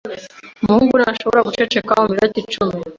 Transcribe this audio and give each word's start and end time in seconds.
Umuhungu 0.61 0.93
ntashobora 0.97 1.45
guceceka 1.47 1.91
muminota 2.01 2.35
icumi. 2.43 2.75